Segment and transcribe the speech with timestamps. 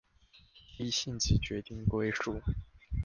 [0.79, 2.41] 依性質決定歸屬